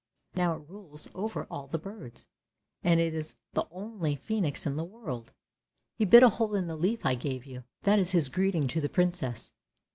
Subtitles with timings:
[0.33, 2.25] Now it rules over all the birds,
[2.83, 5.31] and it is the only phcenix in the world.
[5.95, 8.81] He bit a hole in the leaf I gave you, that is his greeting to
[8.81, 9.53] the Princess."